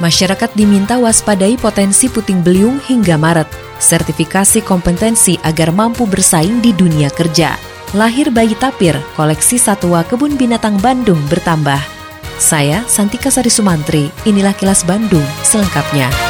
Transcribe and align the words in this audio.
Masyarakat 0.00 0.56
diminta 0.56 0.96
waspadai 0.96 1.60
potensi 1.60 2.08
puting 2.08 2.40
beliung 2.40 2.80
hingga 2.80 3.20
Maret. 3.20 3.46
Sertifikasi 3.76 4.64
kompetensi 4.64 5.36
agar 5.44 5.76
mampu 5.76 6.08
bersaing 6.08 6.64
di 6.64 6.72
dunia 6.72 7.12
kerja. 7.12 7.60
Lahir 7.92 8.32
bayi 8.32 8.56
tapir, 8.56 8.96
koleksi 9.12 9.60
satwa 9.60 10.00
kebun 10.08 10.40
binatang 10.40 10.80
Bandung 10.80 11.20
bertambah. 11.28 11.80
Saya 12.40 12.80
Santika 12.88 13.28
Sari 13.28 13.52
Sumantri, 13.52 14.08
inilah 14.24 14.56
kilas 14.56 14.88
Bandung 14.88 15.26
selengkapnya. 15.44 16.29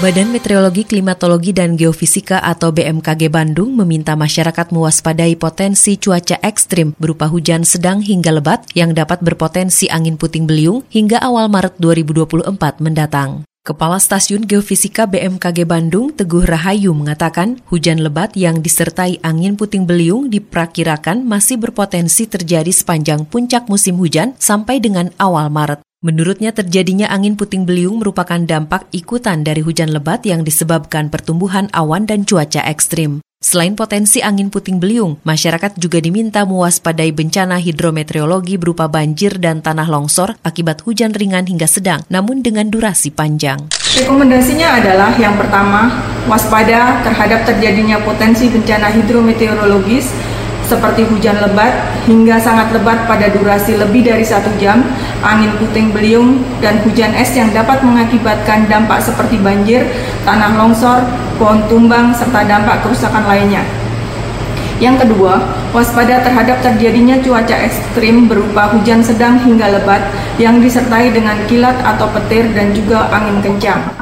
Badan 0.00 0.32
Meteorologi, 0.32 0.88
Klimatologi, 0.88 1.52
dan 1.52 1.76
Geofisika 1.76 2.40
atau 2.40 2.72
BMKG 2.72 3.28
Bandung 3.28 3.76
meminta 3.76 4.16
masyarakat 4.16 4.72
mewaspadai 4.72 5.36
potensi 5.36 6.00
cuaca 6.00 6.40
ekstrim 6.40 6.96
berupa 6.96 7.28
hujan 7.28 7.68
sedang 7.68 8.00
hingga 8.00 8.32
lebat 8.32 8.64
yang 8.72 8.96
dapat 8.96 9.20
berpotensi 9.20 9.92
angin 9.92 10.16
puting 10.16 10.48
beliung 10.48 10.88
hingga 10.88 11.20
awal 11.20 11.52
Maret 11.52 11.76
2024 11.84 12.80
mendatang. 12.80 13.44
Kepala 13.60 14.00
Stasiun 14.00 14.48
Geofisika 14.48 15.04
BMKG 15.04 15.68
Bandung, 15.68 16.16
Teguh 16.16 16.48
Rahayu, 16.48 16.96
mengatakan 16.96 17.60
hujan 17.68 18.00
lebat 18.00 18.32
yang 18.40 18.64
disertai 18.64 19.20
angin 19.20 19.52
puting 19.60 19.84
beliung 19.84 20.32
diperkirakan 20.32 21.28
masih 21.28 21.60
berpotensi 21.60 22.24
terjadi 22.24 22.72
sepanjang 22.72 23.28
puncak 23.28 23.68
musim 23.68 24.00
hujan 24.00 24.32
sampai 24.40 24.80
dengan 24.80 25.12
awal 25.20 25.52
Maret. 25.52 25.84
Menurutnya 26.00 26.48
terjadinya 26.56 27.12
angin 27.12 27.36
puting 27.36 27.68
beliung 27.68 28.00
merupakan 28.00 28.40
dampak 28.40 28.88
ikutan 28.88 29.44
dari 29.44 29.60
hujan 29.60 29.92
lebat 29.92 30.24
yang 30.24 30.48
disebabkan 30.48 31.12
pertumbuhan 31.12 31.68
awan 31.76 32.08
dan 32.08 32.24
cuaca 32.24 32.64
ekstrim. 32.64 33.20
Selain 33.36 33.76
potensi 33.76 34.24
angin 34.24 34.48
puting 34.48 34.80
beliung, 34.80 35.20
masyarakat 35.28 35.76
juga 35.76 36.00
diminta 36.00 36.48
mewaspadai 36.48 37.12
bencana 37.12 37.60
hidrometeorologi 37.60 38.56
berupa 38.56 38.88
banjir 38.88 39.36
dan 39.36 39.60
tanah 39.60 39.92
longsor 39.92 40.40
akibat 40.40 40.80
hujan 40.88 41.12
ringan 41.12 41.44
hingga 41.44 41.68
sedang, 41.68 42.00
namun 42.08 42.40
dengan 42.40 42.72
durasi 42.72 43.12
panjang. 43.12 43.68
Rekomendasinya 44.00 44.80
adalah 44.80 45.12
yang 45.20 45.36
pertama, 45.36 46.00
waspada 46.24 47.04
terhadap 47.04 47.44
terjadinya 47.44 48.00
potensi 48.00 48.48
bencana 48.48 48.88
hidrometeorologis 48.88 50.08
seperti 50.70 51.02
hujan 51.10 51.34
lebat 51.42 51.74
hingga 52.06 52.38
sangat 52.38 52.70
lebat 52.70 53.02
pada 53.10 53.26
durasi 53.26 53.74
lebih 53.74 54.06
dari 54.06 54.22
satu 54.22 54.54
jam, 54.62 54.86
angin 55.20 55.52
puting 55.60 55.92
beliung, 55.92 56.40
dan 56.64 56.80
hujan 56.84 57.12
es 57.16 57.32
yang 57.36 57.52
dapat 57.52 57.80
mengakibatkan 57.84 58.66
dampak 58.68 59.00
seperti 59.04 59.36
banjir, 59.40 59.84
tanah 60.24 60.56
longsor, 60.56 61.04
pohon 61.36 61.60
tumbang, 61.68 62.12
serta 62.12 62.44
dampak 62.44 62.80
kerusakan 62.84 63.24
lainnya. 63.28 63.64
Yang 64.80 65.04
kedua, 65.04 65.44
waspada 65.76 66.24
terhadap 66.24 66.64
terjadinya 66.64 67.20
cuaca 67.20 67.52
ekstrim 67.52 68.32
berupa 68.32 68.72
hujan 68.72 69.04
sedang 69.04 69.36
hingga 69.44 69.76
lebat 69.76 70.00
yang 70.40 70.56
disertai 70.56 71.12
dengan 71.12 71.36
kilat 71.44 71.76
atau 71.84 72.08
petir 72.16 72.48
dan 72.56 72.72
juga 72.72 73.04
angin 73.12 73.44
kencang. 73.44 73.99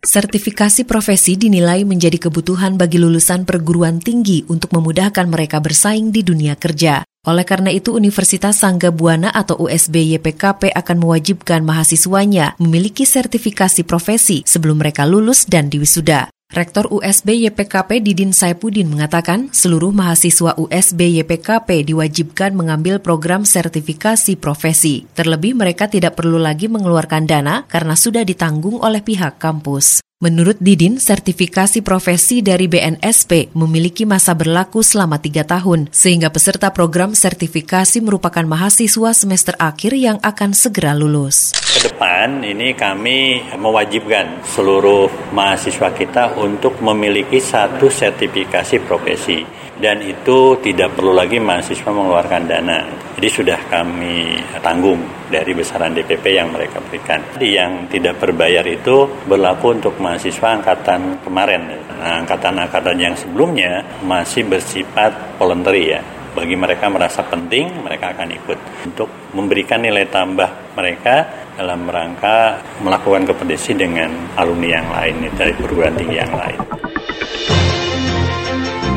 Sertifikasi 0.00 0.88
profesi 0.88 1.36
dinilai 1.36 1.84
menjadi 1.84 2.16
kebutuhan 2.16 2.80
bagi 2.80 2.96
lulusan 2.96 3.44
perguruan 3.44 4.00
tinggi 4.00 4.48
untuk 4.48 4.72
memudahkan 4.72 5.28
mereka 5.28 5.60
bersaing 5.60 6.08
di 6.08 6.24
dunia 6.24 6.56
kerja. 6.56 7.04
Oleh 7.28 7.44
karena 7.44 7.68
itu, 7.68 7.92
Universitas 7.92 8.64
Sangga 8.64 8.88
Buana 8.88 9.28
atau 9.28 9.60
USB 9.60 10.16
YPKP 10.16 10.72
akan 10.72 10.96
mewajibkan 11.04 11.60
mahasiswanya 11.68 12.56
memiliki 12.56 13.04
sertifikasi 13.04 13.84
profesi 13.84 14.40
sebelum 14.48 14.80
mereka 14.80 15.04
lulus 15.04 15.44
dan 15.44 15.68
diwisuda. 15.68 16.32
Rektor 16.50 16.90
USB 16.90 17.46
YPKP 17.46 18.02
Didin 18.02 18.34
Saipudin 18.34 18.90
mengatakan 18.90 19.54
seluruh 19.54 19.94
mahasiswa 19.94 20.58
USB 20.58 21.22
YPKP 21.22 21.86
diwajibkan 21.86 22.58
mengambil 22.58 22.98
program 22.98 23.46
sertifikasi 23.46 24.34
profesi. 24.34 25.06
Terlebih 25.14 25.54
mereka 25.54 25.86
tidak 25.86 26.18
perlu 26.18 26.42
lagi 26.42 26.66
mengeluarkan 26.66 27.30
dana 27.30 27.62
karena 27.70 27.94
sudah 27.94 28.26
ditanggung 28.26 28.82
oleh 28.82 28.98
pihak 28.98 29.38
kampus. 29.38 30.02
Menurut 30.20 30.60
Didin, 30.60 31.00
sertifikasi 31.00 31.80
profesi 31.80 32.44
dari 32.44 32.68
BNSP 32.68 33.56
memiliki 33.56 34.04
masa 34.04 34.36
berlaku 34.36 34.84
selama 34.84 35.16
tiga 35.16 35.48
tahun, 35.48 35.88
sehingga 35.88 36.28
peserta 36.28 36.68
program 36.76 37.16
sertifikasi 37.16 38.04
merupakan 38.04 38.44
mahasiswa 38.44 39.16
semester 39.16 39.56
akhir 39.56 39.96
yang 39.96 40.20
akan 40.20 40.52
segera 40.52 40.92
lulus. 40.92 41.56
Ke 41.56 41.88
depan 41.88 42.44
ini 42.44 42.76
kami 42.76 43.48
mewajibkan 43.56 44.44
seluruh 44.44 45.08
mahasiswa 45.32 45.88
kita 45.88 46.36
untuk 46.36 46.76
memiliki 46.84 47.40
satu 47.40 47.88
sertifikasi 47.88 48.76
profesi 48.84 49.59
dan 49.80 50.04
itu 50.04 50.60
tidak 50.60 50.92
perlu 50.92 51.16
lagi 51.16 51.40
mahasiswa 51.40 51.88
mengeluarkan 51.88 52.42
dana. 52.44 52.84
Jadi 53.16 53.28
sudah 53.32 53.58
kami 53.72 54.36
tanggung 54.60 55.00
dari 55.32 55.56
besaran 55.56 55.96
DPP 55.96 56.36
yang 56.36 56.52
mereka 56.52 56.84
berikan. 56.84 57.24
Yang 57.40 57.96
tidak 57.96 58.20
berbayar 58.20 58.62
itu 58.68 59.08
berlaku 59.24 59.80
untuk 59.80 59.96
mahasiswa 59.96 60.60
angkatan 60.60 61.24
kemarin. 61.24 61.80
Nah, 61.96 62.20
angkatan-angkatan 62.24 62.96
yang 63.00 63.16
sebelumnya 63.16 63.80
masih 64.04 64.44
bersifat 64.44 65.40
voluntary 65.40 65.96
ya. 65.96 66.00
Bagi 66.30 66.54
mereka 66.54 66.86
merasa 66.86 67.26
penting, 67.26 67.82
mereka 67.82 68.14
akan 68.14 68.28
ikut 68.30 68.58
untuk 68.86 69.08
memberikan 69.34 69.82
nilai 69.82 70.06
tambah 70.06 70.76
mereka 70.78 71.26
dalam 71.58 71.90
rangka 71.90 72.62
melakukan 72.80 73.26
kompetisi 73.26 73.74
dengan 73.74 74.30
alumni 74.38 74.78
yang 74.78 74.88
lain 74.88 75.16
dari 75.34 75.52
perguruan 75.58 75.92
tinggi 75.98 76.16
yang 76.22 76.32
lain. 76.32 76.60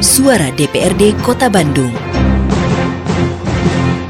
Suara 0.04 0.52
DPRD 0.52 1.16
Kota 1.24 1.48
Bandung. 1.48 1.88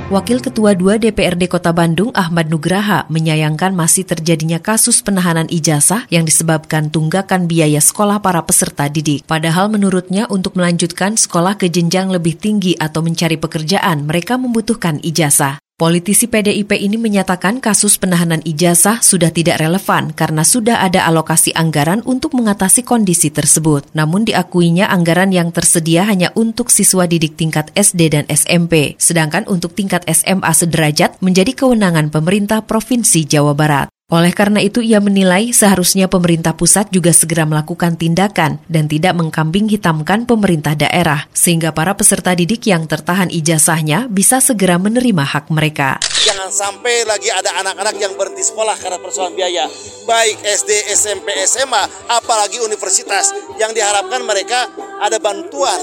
Wakil 0.10 0.42
Ketua 0.42 0.74
2 0.74 0.98
DPRD 0.98 1.46
Kota 1.46 1.70
Bandung 1.70 2.10
Ahmad 2.18 2.50
Nugraha 2.50 3.06
menyayangkan 3.14 3.78
masih 3.78 4.02
terjadinya 4.02 4.58
kasus 4.58 5.06
penahanan 5.06 5.46
ijazah 5.54 6.10
yang 6.10 6.26
disebabkan 6.26 6.90
tunggakan 6.90 7.46
biaya 7.46 7.78
sekolah 7.78 8.26
para 8.26 8.42
peserta 8.42 8.90
didik. 8.90 9.22
Padahal 9.30 9.70
menurutnya 9.70 10.26
untuk 10.34 10.58
melanjutkan 10.58 11.14
sekolah 11.14 11.62
ke 11.62 11.70
jenjang 11.70 12.10
lebih 12.10 12.42
tinggi 12.42 12.74
atau 12.74 13.06
mencari 13.06 13.38
pekerjaan, 13.38 14.10
mereka 14.10 14.42
membutuhkan 14.42 14.98
ijazah. 15.06 15.63
Politisi 15.74 16.30
PDIP 16.30 16.78
ini 16.78 17.02
menyatakan 17.02 17.58
kasus 17.58 17.98
penahanan 17.98 18.46
ijazah 18.46 19.02
sudah 19.02 19.34
tidak 19.34 19.58
relevan 19.58 20.14
karena 20.14 20.46
sudah 20.46 20.86
ada 20.86 21.02
alokasi 21.10 21.50
anggaran 21.58 22.06
untuk 22.06 22.38
mengatasi 22.38 22.86
kondisi 22.86 23.34
tersebut. 23.34 23.90
Namun 23.98 24.22
diakuinya 24.22 24.86
anggaran 24.86 25.34
yang 25.34 25.50
tersedia 25.50 26.06
hanya 26.06 26.30
untuk 26.38 26.70
siswa 26.70 27.10
didik 27.10 27.42
tingkat 27.42 27.74
SD 27.74 28.14
dan 28.14 28.30
SMP, 28.30 28.94
sedangkan 29.02 29.50
untuk 29.50 29.74
tingkat 29.74 30.06
SMA 30.06 30.54
sederajat 30.54 31.18
menjadi 31.26 31.58
kewenangan 31.58 32.14
pemerintah 32.14 32.62
Provinsi 32.62 33.26
Jawa 33.26 33.58
Barat. 33.58 33.93
Oleh 34.12 34.36
karena 34.36 34.60
itu, 34.60 34.84
ia 34.84 35.00
menilai 35.00 35.56
seharusnya 35.56 36.12
pemerintah 36.12 36.52
pusat 36.60 36.92
juga 36.92 37.16
segera 37.16 37.48
melakukan 37.48 37.96
tindakan 37.96 38.60
dan 38.68 38.92
tidak 38.92 39.16
mengkambing 39.16 39.72
hitamkan 39.72 40.28
pemerintah 40.28 40.76
daerah, 40.76 41.24
sehingga 41.32 41.72
para 41.72 41.96
peserta 41.96 42.36
didik 42.36 42.68
yang 42.68 42.84
tertahan 42.84 43.32
ijazahnya 43.32 44.12
bisa 44.12 44.44
segera 44.44 44.76
menerima 44.76 45.24
hak 45.24 45.48
mereka. 45.50 46.04
Jangan 46.20 46.52
sampai 46.52 47.08
lagi 47.08 47.32
ada 47.32 47.58
anak-anak 47.64 47.96
yang 47.96 48.14
berhenti 48.20 48.44
sekolah 48.44 48.76
karena 48.76 49.00
persoalan 49.00 49.40
biaya, 49.40 49.72
baik 50.04 50.36
SD, 50.46 50.72
SMP, 50.94 51.32
SMA, 51.48 52.12
apalagi 52.12 52.60
universitas, 52.60 53.32
yang 53.56 53.72
diharapkan 53.72 54.20
mereka 54.28 54.68
ada 55.00 55.16
bantuan. 55.16 55.80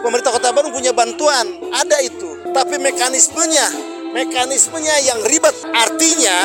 Pemerintah 0.00 0.32
Kota 0.32 0.48
Bandung 0.48 0.72
punya 0.72 0.96
bantuan, 0.96 1.44
ada 1.76 2.00
itu. 2.00 2.50
Tapi 2.56 2.80
mekanismenya, 2.80 3.68
mekanismenya 4.16 4.96
yang 5.12 5.20
ribet. 5.28 5.56
Artinya, 5.72 6.36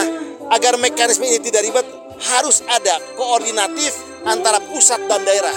agar 0.49 0.75
mekanisme 0.81 1.25
ini 1.25 1.39
tidak 1.41 1.65
ribet 1.65 1.85
harus 2.19 2.65
ada 2.67 2.99
koordinatif 3.15 3.95
antara 4.27 4.59
pusat 4.59 4.99
dan 5.07 5.23
daerah. 5.23 5.55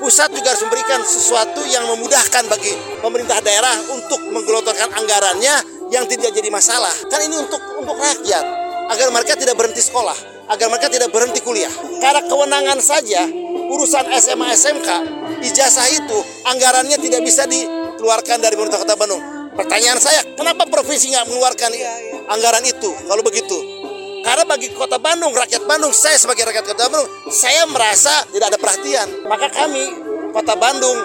Pusat 0.00 0.32
juga 0.32 0.56
harus 0.56 0.64
memberikan 0.64 1.00
sesuatu 1.04 1.60
yang 1.68 1.84
memudahkan 1.92 2.48
bagi 2.48 2.72
pemerintah 3.04 3.36
daerah 3.44 3.76
untuk 3.92 4.16
menggelontorkan 4.32 4.88
anggarannya 4.96 5.54
yang 5.92 6.08
tidak 6.08 6.32
jadi 6.32 6.48
masalah. 6.48 6.92
Kan 7.12 7.20
ini 7.28 7.36
untuk 7.36 7.60
untuk 7.76 8.00
rakyat 8.00 8.44
agar 8.88 9.12
mereka 9.12 9.36
tidak 9.36 9.60
berhenti 9.60 9.84
sekolah, 9.84 10.16
agar 10.48 10.72
mereka 10.72 10.88
tidak 10.88 11.12
berhenti 11.12 11.44
kuliah. 11.44 11.70
Karena 12.00 12.24
kewenangan 12.24 12.80
saja 12.80 13.28
urusan 13.70 14.08
SMA 14.16 14.48
SMK 14.56 14.88
ijazah 15.44 15.88
itu 15.92 16.18
anggarannya 16.48 16.96
tidak 16.96 17.20
bisa 17.20 17.44
dikeluarkan 17.44 18.40
dari 18.40 18.56
pemerintah 18.56 18.80
Kota 18.80 18.96
Bandung. 18.96 19.22
Pertanyaan 19.52 20.00
saya, 20.00 20.24
kenapa 20.32 20.64
provinsi 20.64 21.12
nggak 21.12 21.28
mengeluarkan 21.28 21.70
anggaran 22.32 22.64
itu 22.64 22.88
kalau 23.04 23.20
begitu? 23.20 23.79
Karena 24.20 24.44
bagi 24.44 24.68
kota 24.76 25.00
Bandung, 25.00 25.32
rakyat 25.32 25.64
Bandung, 25.64 25.96
saya 25.96 26.20
sebagai 26.20 26.44
rakyat 26.44 26.64
kota 26.68 26.86
Bandung, 26.86 27.08
saya 27.32 27.64
merasa 27.64 28.24
tidak 28.28 28.52
ada 28.52 28.58
perhatian. 28.60 29.08
Maka 29.24 29.48
kami, 29.48 29.84
kota 30.36 30.54
Bandung, 30.60 30.98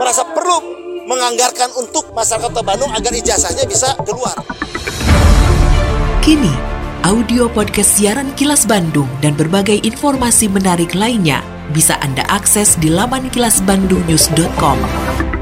merasa 0.00 0.24
perlu 0.24 0.58
menganggarkan 1.06 1.70
untuk 1.78 2.10
masyarakat 2.16 2.48
kota 2.50 2.64
Bandung 2.64 2.90
agar 2.90 3.12
ijazahnya 3.12 3.68
bisa 3.68 3.94
keluar. 4.02 4.34
Kini, 6.24 6.65
audio 7.06 7.46
podcast 7.46 8.02
siaran 8.02 8.34
Kilas 8.34 8.66
Bandung 8.66 9.06
dan 9.22 9.38
berbagai 9.38 9.78
informasi 9.86 10.50
menarik 10.50 10.90
lainnya 10.90 11.38
bisa 11.70 11.94
Anda 12.02 12.26
akses 12.26 12.74
di 12.82 12.90
laman 12.90 13.30
kilasbandungnews.com. 13.30 14.78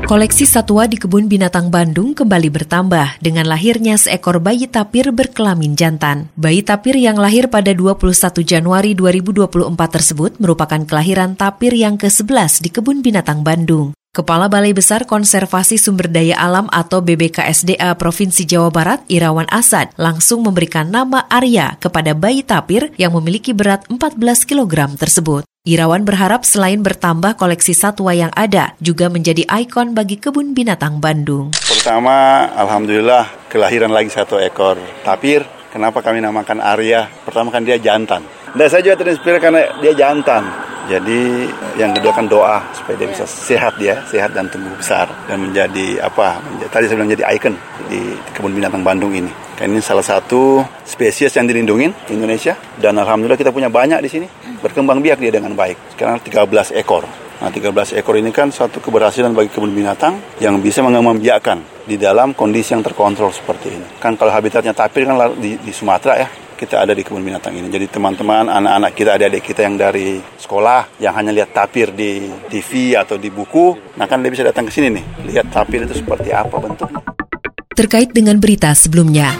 Koleksi 0.04 0.44
satwa 0.44 0.84
di 0.84 1.00
Kebun 1.00 1.24
Binatang 1.24 1.72
Bandung 1.72 2.12
kembali 2.12 2.52
bertambah 2.52 3.16
dengan 3.24 3.48
lahirnya 3.48 3.96
seekor 3.96 4.44
bayi 4.44 4.68
tapir 4.68 5.08
berkelamin 5.08 5.72
jantan. 5.72 6.28
Bayi 6.36 6.60
tapir 6.60 7.00
yang 7.00 7.16
lahir 7.16 7.48
pada 7.48 7.72
21 7.72 8.44
Januari 8.44 8.92
2024 8.92 9.48
tersebut 9.88 10.36
merupakan 10.36 10.84
kelahiran 10.84 11.32
tapir 11.32 11.72
yang 11.72 11.96
ke-11 11.96 12.60
di 12.60 12.68
Kebun 12.68 13.00
Binatang 13.00 13.40
Bandung. 13.40 13.96
Kepala 14.14 14.46
Balai 14.46 14.70
Besar 14.70 15.10
Konservasi 15.10 15.74
Sumber 15.74 16.06
Daya 16.06 16.38
Alam 16.38 16.70
atau 16.70 17.02
BBKSDA 17.02 17.98
Provinsi 17.98 18.46
Jawa 18.46 18.70
Barat, 18.70 19.02
Irawan 19.10 19.50
Asad, 19.50 19.90
langsung 19.98 20.46
memberikan 20.46 20.86
nama 20.86 21.26
Arya 21.26 21.74
kepada 21.82 22.14
bayi 22.14 22.46
tapir 22.46 22.94
yang 22.94 23.10
memiliki 23.18 23.50
berat 23.50 23.82
14 23.90 24.14
kg 24.46 24.94
tersebut. 24.94 25.42
Irawan 25.66 26.06
berharap 26.06 26.46
selain 26.46 26.78
bertambah 26.78 27.34
koleksi 27.34 27.74
satwa 27.74 28.14
yang 28.14 28.30
ada, 28.38 28.78
juga 28.78 29.10
menjadi 29.10 29.50
ikon 29.50 29.98
bagi 29.98 30.22
kebun 30.22 30.54
binatang 30.54 31.02
Bandung. 31.02 31.50
Pertama, 31.66 32.46
Alhamdulillah 32.54 33.50
kelahiran 33.50 33.90
lagi 33.90 34.14
satu 34.14 34.38
ekor 34.38 34.78
tapir. 35.02 35.42
Kenapa 35.74 36.06
kami 36.06 36.22
namakan 36.22 36.62
Arya? 36.62 37.10
Pertama 37.26 37.50
kan 37.50 37.66
dia 37.66 37.82
jantan. 37.82 38.22
Dan 38.54 38.70
saya 38.70 38.86
juga 38.86 39.02
terinspirasi 39.02 39.42
karena 39.42 39.74
dia 39.82 39.90
jantan. 39.90 40.73
Jadi 40.84 41.48
yang 41.80 41.96
kedua 41.96 42.12
kan 42.12 42.28
doa 42.28 42.60
supaya 42.76 43.00
dia 43.00 43.08
bisa 43.08 43.24
sehat 43.24 43.80
dia, 43.80 44.04
sehat 44.04 44.36
dan 44.36 44.44
tumbuh 44.52 44.76
besar 44.76 45.08
dan 45.24 45.40
menjadi 45.40 46.04
apa? 46.04 46.36
Menjadi, 46.44 46.70
tadi 46.70 46.84
saya 46.88 46.96
bilang 47.00 47.12
jadi 47.16 47.24
ikon 47.36 47.54
di 47.88 48.00
kebun 48.36 48.52
binatang 48.52 48.84
Bandung 48.84 49.16
ini. 49.16 49.32
Karena 49.56 49.78
ini 49.78 49.80
salah 49.80 50.04
satu 50.04 50.60
spesies 50.84 51.32
yang 51.32 51.48
dilindungi 51.48 52.10
di 52.10 52.12
Indonesia 52.18 52.52
dan 52.76 53.00
alhamdulillah 53.00 53.38
kita 53.38 53.54
punya 53.54 53.72
banyak 53.72 54.02
di 54.04 54.10
sini. 54.12 54.26
Berkembang 54.60 55.00
biak 55.00 55.22
dia 55.24 55.32
dengan 55.32 55.56
baik. 55.56 55.96
Sekarang 55.96 56.20
13 56.20 56.76
ekor. 56.76 57.08
Nah, 57.40 57.50
13 57.50 57.98
ekor 57.98 58.14
ini 58.20 58.30
kan 58.30 58.52
suatu 58.52 58.78
keberhasilan 58.78 59.32
bagi 59.32 59.50
kebun 59.50 59.72
binatang 59.72 60.20
yang 60.40 60.60
bisa 60.60 60.84
mengembang 60.84 61.16
biakan 61.18 61.64
di 61.84 61.96
dalam 62.00 62.32
kondisi 62.32 62.72
yang 62.76 62.84
terkontrol 62.84 63.32
seperti 63.32 63.72
ini. 63.72 63.86
Kan 64.00 64.16
kalau 64.16 64.32
habitatnya 64.32 64.72
tapir 64.72 65.04
kan 65.04 65.16
di, 65.36 65.58
di 65.60 65.72
Sumatera 65.74 66.14
ya, 66.24 66.28
kita 66.54 66.80
ada 66.80 66.96
di 66.96 67.02
kebun 67.02 67.20
binatang 67.20 67.54
ini. 67.54 67.68
Jadi 67.68 67.90
teman-teman, 67.90 68.48
anak-anak 68.48 68.92
kita, 68.94 69.10
adik-adik 69.18 69.42
kita 69.42 69.60
yang 69.66 69.76
dari 69.76 70.18
sekolah, 70.38 70.98
yang 71.02 71.12
hanya 71.18 71.34
lihat 71.34 71.52
tapir 71.52 71.90
di 71.92 72.30
TV 72.48 72.94
atau 72.96 73.18
di 73.18 73.28
buku, 73.28 73.94
nah 73.98 74.06
kan 74.06 74.22
dia 74.22 74.30
bisa 74.30 74.46
datang 74.46 74.66
ke 74.66 74.72
sini 74.72 74.88
nih, 74.94 75.04
lihat 75.34 75.50
tapir 75.52 75.84
itu 75.84 75.94
seperti 75.98 76.30
apa 76.30 76.56
bentuknya. 76.56 77.02
Terkait 77.74 78.14
dengan 78.14 78.38
berita 78.38 78.70
sebelumnya, 78.70 79.34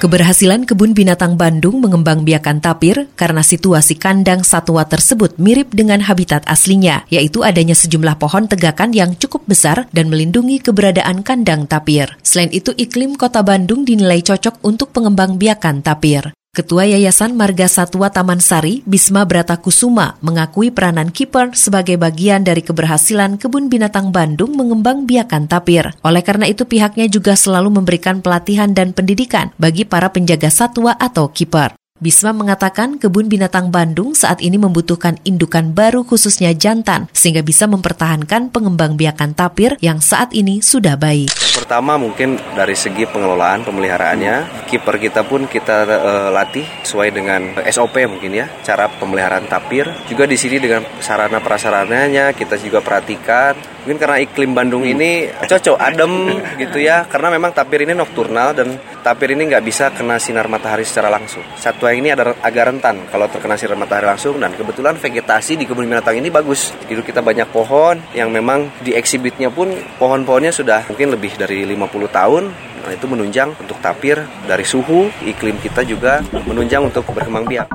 Keberhasilan 0.00 0.64
Kebun 0.64 0.96
Binatang 0.96 1.36
Bandung 1.36 1.84
mengembang 1.84 2.24
biakan 2.24 2.64
tapir 2.64 3.12
karena 3.20 3.44
situasi 3.44 4.00
kandang 4.00 4.40
satwa 4.48 4.80
tersebut 4.88 5.36
mirip 5.36 5.76
dengan 5.76 6.00
habitat 6.00 6.40
aslinya, 6.48 7.04
yaitu 7.12 7.44
adanya 7.44 7.76
sejumlah 7.76 8.16
pohon 8.16 8.48
tegakan 8.48 8.96
yang 8.96 9.12
cukup 9.12 9.44
besar 9.44 9.92
dan 9.92 10.08
melindungi 10.08 10.56
keberadaan 10.64 11.20
kandang 11.20 11.68
tapir. 11.68 12.16
Selain 12.24 12.48
itu, 12.48 12.72
iklim 12.80 13.12
kota 13.12 13.44
Bandung 13.44 13.84
dinilai 13.84 14.24
cocok 14.24 14.64
untuk 14.64 14.88
pengembang 14.96 15.36
biakan 15.36 15.84
tapir. 15.84 16.32
Ketua 16.50 16.82
Yayasan 16.82 17.38
Marga 17.38 17.70
Satwa 17.70 18.10
Taman 18.10 18.42
Sari, 18.42 18.82
Bisma 18.82 19.22
Bratakusuma, 19.22 20.18
mengakui 20.18 20.74
peranan 20.74 21.14
kiper 21.14 21.54
sebagai 21.54 21.94
bagian 21.94 22.42
dari 22.42 22.58
keberhasilan 22.58 23.38
Kebun 23.38 23.70
Binatang 23.70 24.10
Bandung 24.10 24.58
mengembang 24.58 25.06
biakan 25.06 25.46
tapir. 25.46 25.94
Oleh 26.02 26.26
karena 26.26 26.50
itu 26.50 26.66
pihaknya 26.66 27.06
juga 27.06 27.38
selalu 27.38 27.78
memberikan 27.78 28.18
pelatihan 28.18 28.74
dan 28.74 28.90
pendidikan 28.90 29.54
bagi 29.62 29.86
para 29.86 30.10
penjaga 30.10 30.50
satwa 30.50 30.98
atau 30.98 31.30
kiper. 31.30 31.78
Bisma 32.02 32.34
mengatakan 32.34 32.98
kebun 32.98 33.30
binatang 33.30 33.70
Bandung 33.70 34.18
saat 34.18 34.42
ini 34.42 34.58
membutuhkan 34.58 35.22
indukan 35.22 35.70
baru 35.70 36.02
khususnya 36.02 36.50
jantan 36.50 37.06
sehingga 37.14 37.46
bisa 37.46 37.70
mempertahankan 37.70 38.50
pengembang 38.50 38.98
biakan 38.98 39.38
tapir 39.38 39.78
yang 39.78 40.02
saat 40.02 40.34
ini 40.34 40.58
sudah 40.58 40.98
baik. 40.98 41.30
Pertama 41.70 42.02
mungkin 42.02 42.34
dari 42.58 42.74
segi 42.74 43.06
pengelolaan 43.06 43.62
pemeliharaannya, 43.62 44.66
kiper 44.66 44.98
kita 44.98 45.22
pun 45.22 45.46
kita 45.46 45.86
uh, 45.86 46.26
latih 46.34 46.66
sesuai 46.82 47.14
dengan 47.14 47.62
SOP 47.62 47.94
mungkin 48.10 48.34
ya, 48.34 48.50
cara 48.66 48.90
pemeliharaan 48.90 49.46
tapir. 49.46 49.86
Juga 50.10 50.26
di 50.26 50.34
sini 50.34 50.58
dengan 50.58 50.82
sarana 50.98 51.38
prasarananya 51.38 52.34
kita 52.34 52.58
juga 52.58 52.82
perhatikan 52.82 53.54
mungkin 53.82 53.98
karena 53.98 54.16
iklim 54.20 54.52
Bandung 54.52 54.84
ini 54.84 55.28
cocok 55.28 55.76
adem 55.80 56.12
gitu 56.60 56.78
ya. 56.80 57.04
Karena 57.08 57.32
memang 57.32 57.52
tapir 57.56 57.84
ini 57.84 57.96
nokturnal 57.96 58.52
dan 58.56 58.76
tapir 59.00 59.32
ini 59.32 59.48
nggak 59.48 59.64
bisa 59.64 59.90
kena 59.92 60.20
sinar 60.20 60.46
matahari 60.46 60.84
secara 60.84 61.08
langsung. 61.08 61.42
Satwa 61.56 61.92
ini 61.92 62.12
ada 62.12 62.36
agak 62.40 62.64
rentan 62.72 63.08
kalau 63.08 63.26
terkena 63.28 63.56
sinar 63.56 63.76
matahari 63.80 64.06
langsung 64.08 64.36
dan 64.38 64.52
kebetulan 64.52 64.96
vegetasi 64.96 65.56
di 65.56 65.64
kebun 65.64 65.88
binatang 65.88 66.20
ini 66.20 66.28
bagus. 66.28 66.72
Jadi 66.86 67.00
kita 67.00 67.24
banyak 67.24 67.48
pohon 67.50 68.00
yang 68.12 68.28
memang 68.28 68.68
di 68.84 68.92
eksibitnya 68.92 69.48
pun 69.48 69.72
pohon-pohonnya 69.96 70.52
sudah 70.52 70.84
mungkin 70.88 71.16
lebih 71.16 71.36
dari 71.40 71.64
50 71.64 72.10
tahun. 72.12 72.44
Nah 72.80 72.92
itu 72.96 73.06
menunjang 73.08 73.56
untuk 73.60 73.76
tapir 73.84 74.20
dari 74.48 74.64
suhu. 74.64 75.12
Iklim 75.24 75.60
kita 75.60 75.84
juga 75.84 76.24
menunjang 76.32 76.88
untuk 76.88 77.04
berkembang 77.12 77.44
biak. 77.44 77.68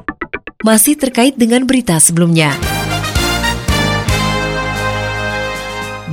Masih 0.66 0.98
terkait 0.98 1.38
dengan 1.38 1.62
berita 1.62 2.02
sebelumnya 2.02 2.75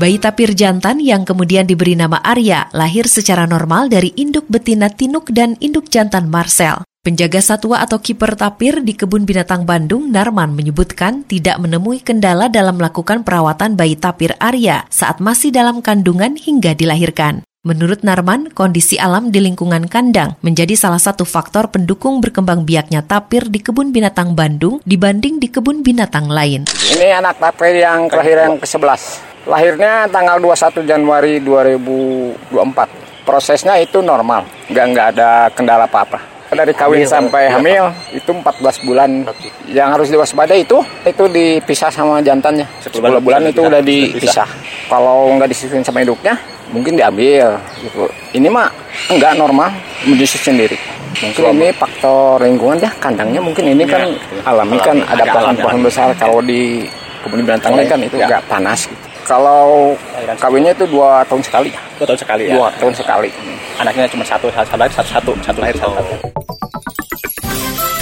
Bayi 0.03 0.19
tapir 0.19 0.59
jantan 0.59 0.99
yang 0.99 1.23
kemudian 1.23 1.63
diberi 1.63 1.95
nama 1.95 2.19
Arya 2.19 2.67
lahir 2.75 3.07
secara 3.07 3.47
normal 3.47 3.87
dari 3.87 4.11
induk 4.19 4.51
betina 4.51 4.91
Tinuk 4.91 5.31
dan 5.31 5.55
induk 5.63 5.87
jantan 5.95 6.27
Marcel. 6.27 6.83
Penjaga 7.07 7.39
satwa 7.39 7.79
atau 7.79 8.03
kiper 8.03 8.35
tapir 8.35 8.83
di 8.83 8.99
Kebun 8.99 9.23
Binatang 9.23 9.63
Bandung, 9.63 10.11
Narman, 10.11 10.59
menyebutkan 10.59 11.23
tidak 11.23 11.63
menemui 11.63 12.03
kendala 12.03 12.51
dalam 12.51 12.83
melakukan 12.83 13.23
perawatan 13.23 13.79
bayi 13.79 13.95
tapir 13.95 14.35
Arya 14.43 14.91
saat 14.91 15.23
masih 15.23 15.55
dalam 15.55 15.79
kandungan 15.79 16.35
hingga 16.35 16.75
dilahirkan. 16.75 17.47
Menurut 17.63 18.03
Narman, 18.03 18.51
kondisi 18.51 18.99
alam 18.99 19.31
di 19.31 19.39
lingkungan 19.39 19.87
kandang 19.87 20.35
menjadi 20.43 20.75
salah 20.75 20.99
satu 20.99 21.23
faktor 21.23 21.71
pendukung 21.71 22.19
berkembang 22.19 22.67
biaknya 22.67 23.07
tapir 23.07 23.47
di 23.47 23.63
kebun 23.63 23.95
binatang 23.95 24.35
Bandung 24.35 24.83
dibanding 24.83 25.39
di 25.39 25.47
kebun 25.47 25.87
binatang 25.87 26.27
lain. 26.27 26.67
Ini 26.91 27.23
anak 27.23 27.39
tapir 27.39 27.79
yang 27.79 28.11
kelahiran 28.11 28.59
ke-11. 28.59 29.32
Lahirnya 29.43 30.07
tanggal 30.07 30.39
21 30.39 30.87
Januari 30.87 31.43
2024. 31.43 33.27
Prosesnya 33.27 33.79
itu 33.79 34.03
normal, 34.03 34.47
nggak 34.67 34.87
nggak 34.95 35.07
ada 35.15 35.31
kendala 35.55 35.87
apa-apa. 35.87 36.19
Dari 36.53 36.75
kawin 36.77 37.07
sampai 37.09 37.49
hamil 37.49 37.89
itu 38.13 38.29
14 38.29 38.87
bulan. 38.87 39.25
Yang 39.71 39.89
harus 39.89 40.09
diwaspadai 40.13 40.67
itu 40.67 40.79
itu 41.07 41.25
dipisah 41.31 41.89
sama 41.89 42.19
jantannya. 42.21 42.67
10 42.83 43.23
bulan 43.23 43.47
itu 43.47 43.63
udah 43.63 43.81
dipisah. 43.81 44.47
Kalau 44.91 45.33
nggak 45.39 45.49
disusun 45.55 45.87
sama 45.87 46.03
induknya, 46.03 46.35
mungkin 46.75 46.99
diambil 46.99 47.57
gitu. 47.79 48.11
Ini 48.35 48.47
mah 48.51 48.69
enggak 49.11 49.39
normal, 49.39 49.71
menyusun 50.05 50.55
sendiri. 50.55 50.77
Mungkin 51.23 51.43
ini 51.57 51.69
faktor 51.75 52.43
lingkungan 52.43 52.83
ya, 52.83 52.91
kandangnya 52.99 53.39
mungkin 53.39 53.65
ini 53.71 53.87
kan 53.87 54.03
iya. 54.11 54.51
alami 54.51 54.77
kan 54.83 54.99
ada 55.07 55.25
pohon-pohon 55.29 55.81
besar 55.87 56.11
kalau 56.19 56.43
di 56.43 56.89
kebun 57.23 57.47
binatang 57.47 57.79
lain 57.79 57.87
kan 57.87 58.01
itu 58.03 58.17
enggak 58.19 58.43
panas 58.51 58.91
gitu. 58.91 59.12
Kalau 59.33 59.97
kawinnya 60.37 60.77
itu 60.77 60.85
dua 60.93 61.25
tahun 61.25 61.41
sekali. 61.41 61.73
Dua 61.97 62.05
tahun 62.05 62.21
sekali 62.21 62.53
ya. 62.53 62.55
Dua 62.61 62.69
tahun 62.77 62.93
sekali. 62.93 63.33
Anaknya 63.81 64.05
cuma 64.13 64.21
satu, 64.29 64.53
satu 64.53 64.77
lahir 64.77 64.93
satu 64.93 65.09
satu, 65.09 65.33
satu 65.41 65.59
lahir 65.65 65.77
satu. 65.81 65.97
satu. 65.97 66.15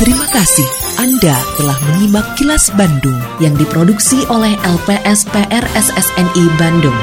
Terima 0.02 0.26
kasih 0.34 0.68
Anda 0.98 1.36
telah 1.54 1.78
menyimak 1.86 2.26
kilas 2.34 2.74
Bandung 2.74 3.14
yang 3.38 3.54
diproduksi 3.54 4.26
oleh 4.26 4.58
LPSPR 4.58 5.62
SSNI 5.78 6.44
Bandung. 6.58 6.98